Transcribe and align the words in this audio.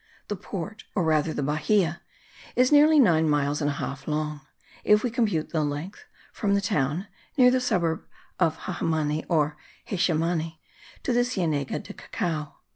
The 0.29 0.35
port, 0.35 0.83
or 0.95 1.03
rather 1.03 1.31
the 1.31 1.43
bahia, 1.43 2.01
is 2.55 2.71
nearly 2.71 2.97
nine 2.99 3.29
miles 3.29 3.61
and 3.61 3.69
a 3.69 3.73
half 3.73 4.07
long, 4.07 4.41
if 4.83 5.03
we 5.03 5.11
compute 5.11 5.49
the 5.51 5.63
length 5.63 6.05
from 6.33 6.55
the 6.55 6.59
town 6.59 7.05
(near 7.37 7.51
the 7.51 7.61
suburb 7.61 8.05
of 8.39 8.57
Jehemani 8.65 9.25
or 9.29 9.57
Xezemani) 9.87 10.57
to 11.03 11.13
the 11.13 11.23
Cienega 11.23 11.75
of 11.87 11.97
Cacao. 11.97 12.55